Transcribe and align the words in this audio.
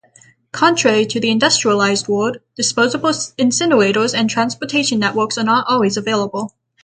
Contrary 0.51 1.05
to 1.05 1.19
the 1.19 1.29
industrialized 1.29 2.07
world, 2.07 2.37
disposal 2.55 3.01
incinerators 3.01 4.17
and 4.17 4.31
transportation 4.31 4.97
networks 4.97 5.37
are 5.37 5.43
not 5.43 5.63
always 5.69 5.95
available. 5.95 6.55